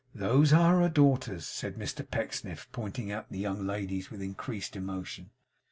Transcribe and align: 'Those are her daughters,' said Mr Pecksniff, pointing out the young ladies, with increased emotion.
'Those 0.15 0.51
are 0.51 0.79
her 0.79 0.89
daughters,' 0.89 1.45
said 1.45 1.75
Mr 1.75 2.01
Pecksniff, 2.09 2.67
pointing 2.71 3.11
out 3.11 3.29
the 3.29 3.37
young 3.37 3.67
ladies, 3.67 4.09
with 4.09 4.19
increased 4.23 4.75
emotion. 4.75 5.29